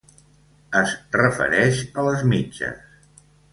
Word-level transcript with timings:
Es 0.79 0.95
refereix 1.17 1.83
a 2.05 2.09
les 2.09 2.25
mitges. 2.35 3.15